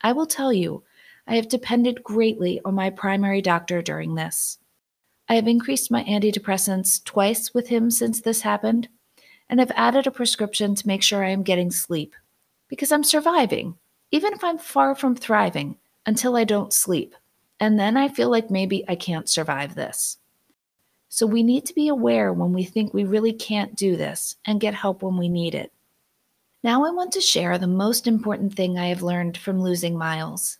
I 0.00 0.12
will 0.12 0.26
tell 0.26 0.52
you, 0.52 0.84
I 1.26 1.36
have 1.36 1.48
depended 1.48 2.04
greatly 2.04 2.60
on 2.64 2.74
my 2.74 2.90
primary 2.90 3.42
doctor 3.42 3.82
during 3.82 4.14
this. 4.14 4.58
I 5.28 5.34
have 5.34 5.46
increased 5.46 5.90
my 5.90 6.04
antidepressants 6.04 7.04
twice 7.04 7.52
with 7.52 7.68
him 7.68 7.90
since 7.90 8.20
this 8.20 8.40
happened, 8.40 8.88
and 9.48 9.60
have 9.60 9.72
added 9.74 10.06
a 10.06 10.10
prescription 10.10 10.74
to 10.74 10.86
make 10.86 11.02
sure 11.02 11.24
I 11.24 11.30
am 11.30 11.42
getting 11.42 11.70
sleep 11.70 12.14
because 12.68 12.92
I'm 12.92 13.04
surviving, 13.04 13.74
even 14.10 14.32
if 14.32 14.44
I'm 14.44 14.58
far 14.58 14.94
from 14.94 15.16
thriving, 15.16 15.76
until 16.06 16.36
I 16.36 16.44
don't 16.44 16.72
sleep. 16.72 17.14
And 17.60 17.78
then 17.78 17.96
I 17.96 18.08
feel 18.08 18.30
like 18.30 18.50
maybe 18.50 18.84
I 18.88 18.94
can't 18.94 19.28
survive 19.28 19.74
this. 19.74 20.18
So 21.08 21.26
we 21.26 21.42
need 21.42 21.64
to 21.66 21.74
be 21.74 21.88
aware 21.88 22.32
when 22.32 22.52
we 22.52 22.64
think 22.64 22.92
we 22.92 23.04
really 23.04 23.32
can't 23.32 23.74
do 23.74 23.96
this 23.96 24.36
and 24.44 24.60
get 24.60 24.74
help 24.74 25.02
when 25.02 25.16
we 25.16 25.28
need 25.28 25.54
it. 25.54 25.72
Now, 26.62 26.84
I 26.84 26.90
want 26.90 27.12
to 27.12 27.20
share 27.20 27.56
the 27.56 27.66
most 27.66 28.06
important 28.06 28.54
thing 28.54 28.78
I 28.78 28.88
have 28.88 29.02
learned 29.02 29.36
from 29.38 29.62
losing 29.62 29.96
Miles. 29.96 30.58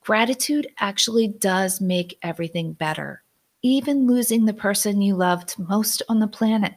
Gratitude 0.00 0.66
actually 0.78 1.28
does 1.28 1.80
make 1.80 2.18
everything 2.22 2.72
better, 2.72 3.22
even 3.66 4.06
losing 4.06 4.44
the 4.44 4.54
person 4.54 5.02
you 5.02 5.14
loved 5.14 5.58
most 5.58 6.02
on 6.08 6.20
the 6.20 6.26
planet. 6.28 6.74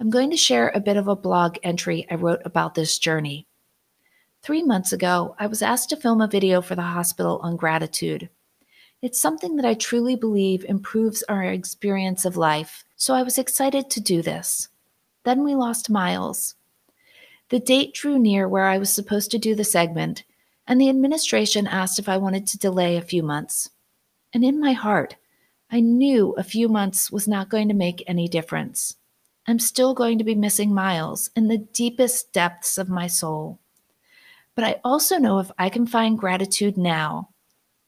I'm 0.00 0.10
going 0.10 0.30
to 0.30 0.36
share 0.36 0.68
a 0.68 0.80
bit 0.80 0.96
of 0.96 1.08
a 1.08 1.16
blog 1.16 1.58
entry 1.62 2.06
I 2.10 2.14
wrote 2.14 2.42
about 2.44 2.74
this 2.74 2.98
journey. 2.98 3.46
Three 4.42 4.62
months 4.62 4.92
ago, 4.92 5.34
I 5.38 5.46
was 5.46 5.62
asked 5.62 5.90
to 5.90 5.96
film 5.96 6.20
a 6.20 6.28
video 6.28 6.62
for 6.62 6.74
the 6.74 6.82
hospital 6.82 7.40
on 7.42 7.56
gratitude. 7.56 8.28
It's 9.02 9.20
something 9.20 9.56
that 9.56 9.64
I 9.64 9.74
truly 9.74 10.16
believe 10.16 10.64
improves 10.64 11.22
our 11.24 11.42
experience 11.44 12.24
of 12.24 12.36
life, 12.36 12.84
so 12.96 13.14
I 13.14 13.22
was 13.22 13.38
excited 13.38 13.90
to 13.90 14.00
do 14.00 14.22
this. 14.22 14.68
Then 15.24 15.44
we 15.44 15.54
lost 15.54 15.90
Miles. 15.90 16.54
The 17.48 17.60
date 17.60 17.94
drew 17.94 18.18
near 18.18 18.48
where 18.48 18.64
I 18.64 18.78
was 18.78 18.92
supposed 18.92 19.30
to 19.32 19.38
do 19.38 19.54
the 19.54 19.64
segment, 19.64 20.24
and 20.66 20.80
the 20.80 20.88
administration 20.88 21.66
asked 21.66 21.98
if 21.98 22.08
I 22.08 22.16
wanted 22.16 22.46
to 22.48 22.58
delay 22.58 22.96
a 22.96 23.02
few 23.02 23.22
months. 23.22 23.70
And 24.32 24.44
in 24.44 24.60
my 24.60 24.72
heart, 24.72 25.16
I 25.70 25.80
knew 25.80 26.32
a 26.32 26.42
few 26.42 26.68
months 26.68 27.10
was 27.12 27.28
not 27.28 27.50
going 27.50 27.68
to 27.68 27.74
make 27.74 28.02
any 28.06 28.26
difference. 28.26 28.96
I'm 29.46 29.58
still 29.58 29.92
going 29.92 30.16
to 30.18 30.24
be 30.24 30.34
missing 30.34 30.74
Miles 30.74 31.30
in 31.36 31.48
the 31.48 31.58
deepest 31.58 32.32
depths 32.32 32.78
of 32.78 32.88
my 32.88 33.06
soul. 33.06 33.58
But 34.54 34.64
I 34.64 34.80
also 34.82 35.18
know 35.18 35.38
if 35.38 35.50
I 35.58 35.68
can 35.68 35.86
find 35.86 36.18
gratitude 36.18 36.78
now, 36.78 37.28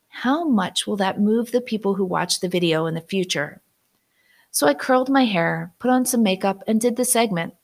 how 0.08 0.44
much 0.44 0.86
will 0.86 0.96
that 0.96 1.20
move 1.20 1.52
the 1.52 1.60
people 1.60 1.94
who 1.94 2.04
watch 2.04 2.40
the 2.40 2.48
video 2.48 2.84
in 2.86 2.94
the 2.94 3.00
future? 3.00 3.62
So 4.50 4.66
I 4.66 4.74
curled 4.74 5.08
my 5.08 5.24
hair, 5.24 5.72
put 5.78 5.90
on 5.90 6.04
some 6.04 6.22
makeup, 6.22 6.62
and 6.66 6.80
did 6.80 6.96
the 6.96 7.04
segment. 7.04 7.54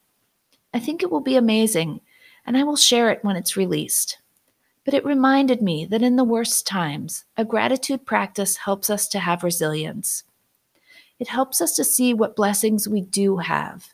I 0.73 0.79
think 0.79 1.03
it 1.03 1.11
will 1.11 1.21
be 1.21 1.37
amazing, 1.37 2.01
and 2.47 2.57
I 2.57 2.63
will 2.63 2.77
share 2.77 3.11
it 3.11 3.25
when 3.25 3.37
it's 3.37 3.57
released. 3.57 4.19
But 4.87 4.95
it 4.95 5.05
reminded 5.05 5.61
me 5.61 5.85
that 5.87 6.01
in 6.01 6.15
the 6.15 6.23
worst 6.23 6.65
times, 6.65 7.25
a 7.37 7.45
gratitude 7.45 8.07
practice 8.07 8.57
helps 8.57 8.89
us 8.89 9.09
to 9.09 9.19
have 9.19 9.43
resilience. 9.43 10.23
It 11.19 11.27
helps 11.27 11.61
us 11.61 11.75
to 11.75 11.85
see 11.85 12.15
what 12.15 12.37
blessings 12.37 12.89
we 12.89 13.01
do 13.01 13.39
have. 13.39 13.89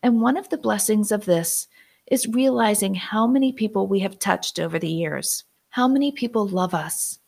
And 0.00 0.22
one 0.22 0.36
of 0.36 0.48
the 0.48 0.56
blessings 0.56 1.10
of 1.10 1.24
this 1.24 1.66
is 2.06 2.28
realizing 2.28 2.94
how 2.94 3.26
many 3.26 3.52
people 3.52 3.88
we 3.88 3.98
have 3.98 4.20
touched 4.20 4.60
over 4.60 4.78
the 4.78 4.88
years, 4.88 5.42
how 5.70 5.88
many 5.88 6.12
people 6.12 6.46
love 6.46 6.72
us, 6.72 7.18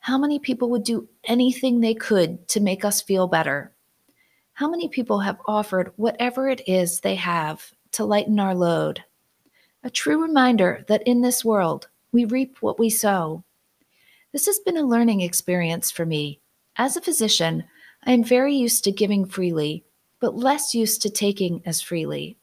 how 0.00 0.18
many 0.18 0.38
people 0.38 0.68
would 0.68 0.84
do 0.84 1.08
anything 1.24 1.80
they 1.80 1.94
could 1.94 2.46
to 2.48 2.60
make 2.60 2.84
us 2.84 3.00
feel 3.00 3.26
better? 3.26 3.72
How 4.52 4.68
many 4.68 4.86
people 4.86 5.20
have 5.20 5.40
offered 5.46 5.94
whatever 5.96 6.46
it 6.50 6.60
is 6.68 7.00
they 7.00 7.14
have 7.14 7.72
to 7.92 8.04
lighten 8.04 8.38
our 8.38 8.54
load? 8.54 9.02
A 9.82 9.88
true 9.88 10.20
reminder 10.20 10.84
that 10.88 11.02
in 11.06 11.22
this 11.22 11.42
world, 11.42 11.88
we 12.12 12.24
reap 12.24 12.58
what 12.60 12.78
we 12.78 12.90
sow. 12.90 13.44
This 14.32 14.46
has 14.46 14.58
been 14.58 14.76
a 14.76 14.82
learning 14.82 15.20
experience 15.20 15.90
for 15.90 16.06
me. 16.06 16.40
As 16.76 16.96
a 16.96 17.00
physician, 17.00 17.64
I 18.04 18.12
am 18.12 18.24
very 18.24 18.54
used 18.54 18.84
to 18.84 18.92
giving 18.92 19.24
freely, 19.24 19.84
but 20.20 20.36
less 20.36 20.74
used 20.74 21.02
to 21.02 21.10
taking 21.10 21.62
as 21.66 21.80
freely. 21.80 22.36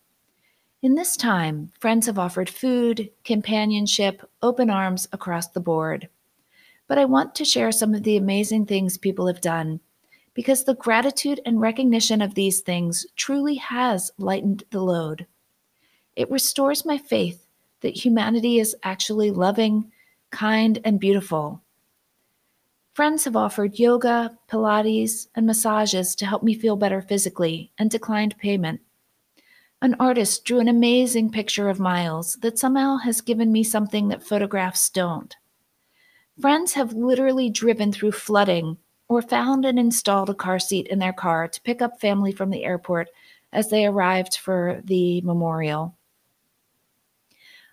In 0.82 0.96
this 0.96 1.18
time, 1.18 1.72
friends 1.80 2.06
have 2.06 2.20
offered 2.20 2.50
food, 2.50 3.10
companionship, 3.24 4.30
open 4.42 4.70
arms 4.70 5.08
across 5.12 5.48
the 5.48 5.60
board 5.60 6.10
but 6.88 6.98
I 6.98 7.06
want 7.06 7.36
to 7.36 7.46
share 7.46 7.72
some 7.72 7.94
of 7.94 8.04
the 8.04 8.18
amazing 8.18 8.66
things 8.66 8.98
people 8.98 9.28
have 9.28 9.42
done 9.42 9.80
because 10.34 10.64
the 10.64 10.76
gratitude 10.76 11.42
and 11.46 11.60
recognition 11.60 12.22
of 12.22 12.36
these 12.36 12.62
things 12.62 13.06
truly 13.16 13.56
has 13.56 14.12
lightened 14.18 14.64
the 14.72 14.82
load. 14.82 15.26
It 16.16 16.32
restores 16.32 16.86
my 16.86 16.98
faith 16.98 17.47
that 17.82 18.06
humanity 18.06 18.60
is 18.60 18.76
actually 18.84 19.32
loving, 19.32 19.92
kind, 20.32 20.80
and 20.84 21.00
beautiful. 21.00 21.62
Friends 22.94 23.26
have 23.26 23.36
offered 23.36 23.78
yoga, 23.78 24.38
Pilates, 24.50 25.28
and 25.36 25.46
massages 25.46 26.16
to 26.16 26.26
help 26.26 26.42
me 26.42 26.56
feel 26.56 26.76
better 26.76 27.02
physically 27.02 27.72
and 27.78 27.92
declined 27.92 28.38
payment. 28.40 28.82
An 29.82 29.96
artist 30.00 30.44
drew 30.46 30.60
an 30.60 30.68
amazing 30.68 31.30
picture 31.30 31.70
of 31.70 31.80
Miles 31.80 32.38
that 32.42 32.58
somehow 32.58 32.98
has 32.98 33.22
given 33.22 33.52
me 33.52 33.64
something 33.64 34.08
that 34.08 34.24
photographs 34.24 34.90
don't. 34.90 35.36
Friends 36.42 36.74
have 36.74 36.94
literally 36.94 37.52
driven 37.52 37.92
through 37.92 38.14
flooding 38.14 38.78
or 39.08 39.22
found 39.22 39.66
and 39.66 39.78
installed 39.78 40.32
a 40.32 40.34
car 40.34 40.58
seat 40.58 40.88
in 40.88 40.98
their 40.98 41.14
car 41.14 41.48
to 41.48 41.62
pick 41.62 41.82
up 41.82 42.02
family 42.02 42.32
from 42.32 42.50
the 42.50 42.64
airport 42.64 43.10
as 43.54 43.70
they 43.70 43.86
arrived 43.86 44.38
for 44.38 44.82
the 44.84 45.22
memorial. 45.22 45.96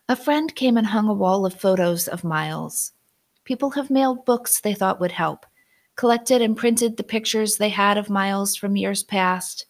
A 0.06 0.16
friend 0.16 0.54
came 0.54 0.76
and 0.76 0.88
hung 0.88 1.08
a 1.08 1.14
wall 1.14 1.46
of 1.46 1.58
photos 1.58 2.08
of 2.08 2.24
Miles. 2.24 2.92
People 3.44 3.70
have 3.70 3.88
mailed 3.88 4.26
books 4.26 4.60
they 4.60 4.74
thought 4.74 5.00
would 5.00 5.12
help, 5.12 5.46
collected 5.96 6.42
and 6.42 6.54
printed 6.54 6.98
the 6.98 7.02
pictures 7.02 7.56
they 7.56 7.70
had 7.70 7.96
of 7.96 8.10
Miles 8.10 8.54
from 8.54 8.76
years 8.76 9.02
past, 9.02 9.64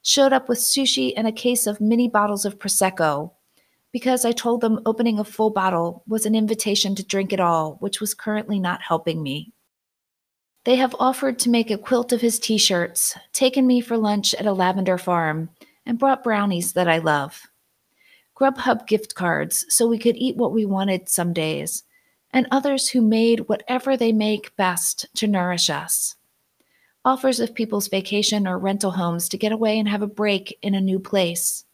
showed 0.00 0.32
up 0.32 0.48
with 0.48 0.58
sushi 0.58 1.12
and 1.14 1.26
a 1.26 1.32
case 1.32 1.66
of 1.66 1.82
mini 1.82 2.08
bottles 2.08 2.46
of 2.46 2.58
Prosecco, 2.58 3.32
because 3.92 4.24
I 4.24 4.32
told 4.32 4.62
them 4.62 4.80
opening 4.86 5.18
a 5.18 5.24
full 5.24 5.50
bottle 5.50 6.02
was 6.06 6.24
an 6.24 6.34
invitation 6.34 6.94
to 6.94 7.04
drink 7.04 7.34
it 7.34 7.40
all, 7.40 7.76
which 7.80 8.00
was 8.00 8.14
currently 8.14 8.58
not 8.58 8.80
helping 8.80 9.22
me. 9.22 9.52
They 10.64 10.76
have 10.76 10.96
offered 10.98 11.38
to 11.40 11.50
make 11.50 11.70
a 11.70 11.76
quilt 11.76 12.10
of 12.10 12.22
his 12.22 12.38
t 12.38 12.56
shirts, 12.56 13.18
taken 13.34 13.66
me 13.66 13.82
for 13.82 13.98
lunch 13.98 14.34
at 14.34 14.46
a 14.46 14.52
lavender 14.54 14.96
farm, 14.96 15.50
and 15.84 15.98
brought 15.98 16.24
brownies 16.24 16.72
that 16.72 16.88
I 16.88 16.98
love. 16.98 17.42
Grubhub 18.34 18.86
gift 18.86 19.14
cards 19.14 19.64
so 19.68 19.86
we 19.86 19.98
could 19.98 20.16
eat 20.16 20.36
what 20.36 20.52
we 20.52 20.64
wanted 20.64 21.08
some 21.08 21.32
days, 21.32 21.84
and 22.32 22.48
others 22.50 22.88
who 22.88 23.00
made 23.00 23.48
whatever 23.48 23.96
they 23.96 24.12
make 24.12 24.56
best 24.56 25.06
to 25.14 25.26
nourish 25.26 25.70
us. 25.70 26.16
Offers 27.04 27.38
of 27.38 27.54
people's 27.54 27.88
vacation 27.88 28.48
or 28.48 28.58
rental 28.58 28.92
homes 28.92 29.28
to 29.28 29.38
get 29.38 29.52
away 29.52 29.78
and 29.78 29.88
have 29.88 30.02
a 30.02 30.06
break 30.06 30.58
in 30.62 30.74
a 30.74 30.80
new 30.80 30.98
place. 30.98 31.64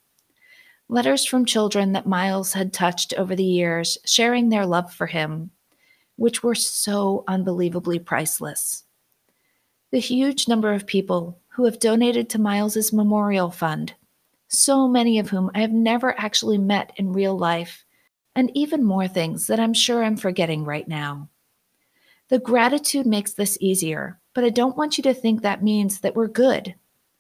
Letters 0.89 1.25
from 1.25 1.45
children 1.45 1.93
that 1.93 2.07
Miles 2.07 2.53
had 2.53 2.73
touched 2.73 3.15
over 3.15 3.37
the 3.37 3.45
years, 3.45 3.97
sharing 4.05 4.49
their 4.49 4.67
love 4.67 4.93
for 4.93 5.07
him, 5.07 5.53
which 6.17 6.43
were 6.43 6.55
so 6.55 7.25
unbelievably 7.29 8.01
priceless. 8.01 8.85
The 9.93 10.01
huge 10.01 10.47
number 10.49 10.73
of 10.73 10.87
people 10.87 11.39
who 11.49 11.65
have 11.65 11.79
donated 11.79 12.29
to 12.31 12.41
Miles's 12.41 12.93
memorial 12.93 13.51
fund, 13.51 13.95
so 14.51 14.89
many 14.89 15.19
of 15.19 15.31
whom 15.31 15.51
I 15.55 15.61
have 15.61 15.73
never 15.73 16.19
actually 16.19 16.59
met 16.59 16.93
in 16.97 17.13
real 17.13 17.39
life, 17.39 17.85
and 18.35 18.51
even 18.55 18.85
more 18.85 19.09
things 19.09 19.47
that 19.47 19.61
I'm 19.61 19.73
sure 19.73 20.03
I'm 20.03 20.17
forgetting 20.17 20.65
right 20.65 20.87
now. 20.87 21.29
The 22.29 22.41
gratitude 22.41 23.07
makes 23.07 23.33
this 23.33 23.57
easier, 23.61 24.19
but 24.35 24.45
I 24.45 24.51
don't 24.51 24.77
want 24.77 24.99
you 24.99 25.03
to 25.05 25.15
think 25.15 25.43
that 25.43 25.63
means 25.63 26.01
that 26.01 26.15
we're 26.15 26.29
good. 26.29 26.75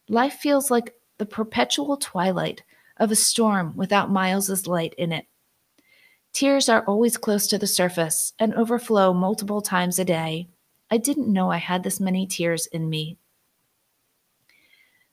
Life 0.08 0.34
feels 0.34 0.70
like 0.70 0.94
the 1.18 1.26
perpetual 1.26 1.96
twilight 1.96 2.62
of 2.98 3.10
a 3.10 3.16
storm 3.16 3.74
without 3.76 4.10
Miles's 4.10 4.66
light 4.66 4.94
in 4.98 5.12
it. 5.12 5.26
Tears 6.32 6.68
are 6.68 6.84
always 6.84 7.16
close 7.16 7.46
to 7.48 7.58
the 7.58 7.66
surface 7.66 8.32
and 8.38 8.54
overflow 8.54 9.12
multiple 9.12 9.60
times 9.60 9.98
a 9.98 10.04
day. 10.04 10.48
I 10.90 10.96
didn't 10.96 11.32
know 11.32 11.50
I 11.50 11.58
had 11.58 11.82
this 11.82 12.00
many 12.00 12.26
tears 12.26 12.66
in 12.66 12.88
me. 12.88 13.18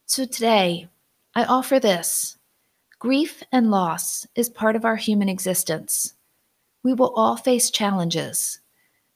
So 0.05 0.25
today, 0.25 0.87
I 1.37 1.43
offer 1.43 1.79
this 1.79 2.35
grief 2.97 3.43
and 3.51 3.69
loss 3.69 4.25
is 4.33 4.49
part 4.49 4.75
of 4.75 4.85
our 4.85 4.95
human 4.95 5.29
existence. 5.29 6.15
We 6.81 6.95
will 6.95 7.13
all 7.13 7.37
face 7.37 7.69
challenges, 7.69 8.59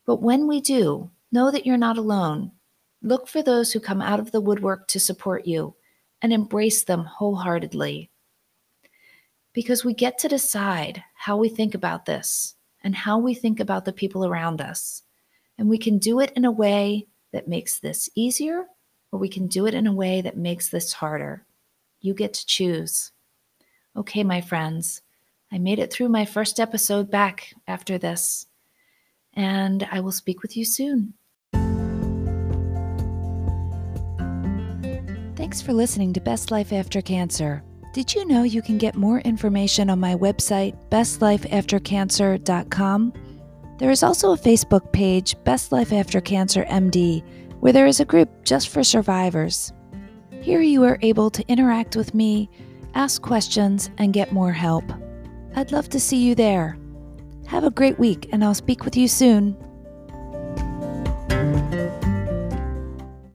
but 0.06 0.22
when 0.22 0.46
we 0.46 0.62
do, 0.62 1.10
know 1.32 1.50
that 1.50 1.66
you're 1.66 1.78
not 1.78 1.98
alone. 1.98 2.52
Look 3.02 3.28
for 3.28 3.42
those 3.42 3.74
who 3.74 3.80
come 3.80 4.04
out 4.04 4.20
of 4.20 4.32
the 4.32 4.40
woodwork 4.40 4.88
to 4.90 5.00
support 5.00 5.48
you 5.48 5.74
and 6.22 6.32
embrace 6.32 6.84
them 6.84 7.06
wholeheartedly 7.06 8.12
because 9.54 9.84
we 9.84 9.96
get 9.96 10.20
to 10.20 10.28
decide 10.28 11.04
how 11.16 11.38
we 11.38 11.50
think 11.50 11.74
about 11.74 12.06
this 12.06 12.54
and 12.84 12.94
how 12.94 13.18
we 13.18 13.34
think 13.34 13.60
about 13.60 13.84
the 13.84 13.94
people 13.94 14.28
around 14.28 14.62
us. 14.62 15.02
And 15.58 15.68
we 15.68 15.80
can 15.80 15.98
do 15.98 16.20
it 16.20 16.32
in 16.36 16.46
a 16.46 16.52
way 16.52 17.08
that 17.32 17.48
makes 17.48 17.80
this 17.80 18.12
easier, 18.14 18.68
or 19.12 19.18
we 19.18 19.28
can 19.28 19.48
do 19.48 19.66
it 19.66 19.74
in 19.74 19.88
a 19.88 19.92
way 19.92 20.22
that 20.22 20.38
makes 20.38 20.70
this 20.70 20.94
harder. 20.94 21.48
You 22.02 22.14
get 22.14 22.34
to 22.34 22.46
choose. 22.46 23.12
Okay, 23.96 24.24
my 24.24 24.42
friends, 24.42 25.02
I 25.52 25.58
made 25.58 25.80
it 25.80 25.94
through 25.94 26.10
my 26.10 26.26
first 26.26 26.60
episode 26.60 27.10
back 27.12 27.54
after 27.68 27.98
this, 27.98 28.46
and 29.34 29.88
I 29.92 30.00
will 30.00 30.12
speak 30.12 30.42
with 30.42 30.58
you 30.58 30.66
soon. 30.66 31.14
Thanks 35.36 35.62
for 35.62 35.74
listening 35.74 36.14
to 36.14 36.22
Best 36.22 36.52
Life 36.52 36.72
After 36.72 37.02
Cancer. 37.02 37.64
Did 37.94 38.14
you 38.14 38.26
know 38.26 38.44
you 38.44 38.62
can 38.62 38.78
get 38.78 38.96
more 38.96 39.20
information 39.20 39.90
on 39.90 40.00
my 40.00 40.16
website, 40.16 40.78
bestlifeaftercancer.com? 40.90 43.14
There 43.78 43.92
is 43.92 44.04
also 44.04 44.32
a 44.32 44.38
Facebook 44.38 44.94
page, 44.94 45.36
Best 45.44 45.74
Life 45.74 45.92
After 45.92 46.22
Cancer 46.22 46.64
MD, 46.66 47.24
where 47.60 47.74
there 47.74 47.88
is 47.88 48.00
a 48.00 48.06
group 48.06 48.46
just 48.46 48.70
for 48.70 48.84
survivors. 48.84 49.74
Here 50.42 50.62
you 50.62 50.84
are 50.86 50.98
able 51.04 51.30
to 51.30 51.48
interact 51.48 51.96
with 51.96 52.16
me, 52.16 52.50
ask 52.96 53.22
questions, 53.22 53.92
and 54.00 54.12
get 54.12 54.34
more 54.34 54.52
help. 54.52 54.84
I'd 55.56 55.72
love 55.72 55.88
to 55.90 56.00
see 56.00 56.18
you 56.18 56.34
there. 56.34 56.80
Have 57.46 57.64
a 57.64 57.70
great 57.70 58.00
week, 58.00 58.28
and 58.32 58.44
I'll 58.44 58.56
speak 58.56 58.84
with 58.84 58.98
you 58.98 59.08
soon. 59.08 59.56